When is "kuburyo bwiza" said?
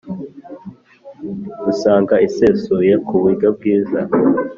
3.07-4.01